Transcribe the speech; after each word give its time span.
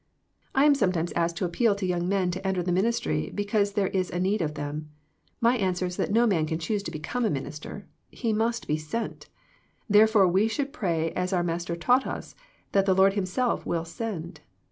^ 0.01 0.03
I 0.55 0.65
am 0.65 0.73
sometimes 0.73 1.11
asked 1.11 1.37
to 1.37 1.45
appeal 1.45 1.75
to 1.75 1.85
young 1.85 2.09
men 2.09 2.31
to 2.31 2.41
enter 2.47 2.63
the 2.63 2.71
ministry 2.71 3.31
because 3.35 3.73
there 3.73 3.89
is 3.89 4.09
a 4.09 4.19
need 4.19 4.41
of 4.41 4.55
them. 4.55 4.89
My 5.39 5.55
answer 5.57 5.85
is 5.85 5.95
that 5.97 6.09
no 6.09 6.25
man 6.25 6.47
can 6.47 6.57
choose 6.57 6.81
to 6.81 6.89
become 6.89 7.23
a 7.23 7.29
minister— 7.29 7.85
he 8.21 8.33
must 8.33 8.65
be 8.67 8.77
sent. 8.77 9.29
Therefore 9.87 10.27
we 10.27 10.47
should 10.47 10.73
pray 10.73 11.11
as 11.11 11.33
our 11.33 11.43
Master 11.43 11.75
taught 11.75 12.07
us 12.07 12.33
that 12.71 12.87
the 12.87 12.95
Lord 12.95 13.13
Himself 13.13 13.63
will 13.63 13.85
send. 13.85 14.39